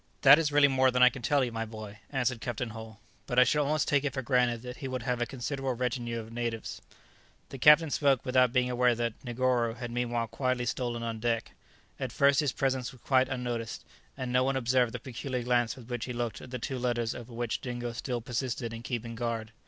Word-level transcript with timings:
"That 0.23 0.39
is 0.39 0.51
really 0.51 0.67
more 0.67 0.89
than 0.89 1.03
I 1.03 1.09
can 1.11 1.21
tell 1.21 1.43
you, 1.43 1.51
my 1.51 1.63
boy," 1.63 1.99
answered 2.09 2.41
Captain 2.41 2.71
Hull; 2.71 2.99
"but 3.27 3.37
I 3.37 3.43
should 3.43 3.61
almost 3.61 3.87
take 3.87 4.03
it 4.03 4.13
for 4.15 4.23
granted 4.23 4.63
that 4.63 4.77
he 4.77 4.87
would 4.87 5.03
have 5.03 5.21
a 5.21 5.27
considerable 5.27 5.75
retinue 5.75 6.19
of 6.19 6.33
natives." 6.33 6.81
The 7.49 7.59
captain 7.59 7.91
spoke 7.91 8.25
without 8.25 8.51
being 8.51 8.67
aware 8.67 8.95
that 8.95 9.13
Negoro 9.23 9.75
had 9.75 9.91
meanwhile 9.91 10.25
quietly 10.25 10.65
stolen 10.65 11.03
on 11.03 11.19
deck. 11.19 11.51
At 11.99 12.11
first 12.11 12.39
his 12.39 12.51
presence 12.51 12.91
was 12.91 13.01
quite 13.01 13.29
unnoticed, 13.29 13.85
and 14.17 14.33
no 14.33 14.43
one 14.43 14.55
observed 14.55 14.91
the 14.91 14.97
peculiar 14.99 15.43
glance 15.43 15.75
with 15.75 15.87
which 15.87 16.05
he 16.05 16.13
looked 16.13 16.41
at 16.41 16.49
the 16.49 16.57
two 16.57 16.79
letters 16.79 17.13
over 17.13 17.31
which 17.31 17.61
Dingo 17.61 17.93
still 17.93 18.21
persisted 18.21 18.73
in 18.73 18.81
keeping 18.81 19.13
guard. 19.13 19.51